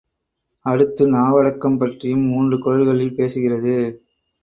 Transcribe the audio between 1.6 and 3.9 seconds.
பற்றியும் மூன்று குறள்களில் பேசுகிறது.